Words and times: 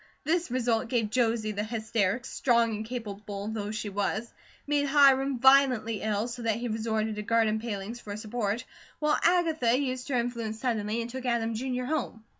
This 0.23 0.49
result 0.49 0.89
gave 0.89 1.11
Josie 1.11 1.51
the 1.51 1.63
hysterics, 1.63 2.27
strong 2.33 2.75
and 2.75 2.83
capable 2.83 3.47
though 3.49 3.69
she 3.69 3.89
was; 3.89 4.33
made 4.65 4.87
Hiram 4.87 5.37
violently 5.37 6.01
ill, 6.01 6.27
so 6.27 6.41
that 6.41 6.55
he 6.55 6.67
resorted 6.67 7.17
to 7.17 7.21
garden 7.21 7.59
palings 7.59 7.99
for 7.99 8.11
a 8.13 8.17
support; 8.17 8.65
while 8.97 9.19
Agatha 9.21 9.77
used 9.77 10.09
her 10.09 10.15
influence 10.15 10.59
suddenly, 10.59 11.01
and 11.03 11.09
took 11.11 11.27
Adam, 11.27 11.53
Jr., 11.53 11.83
home. 11.83 12.23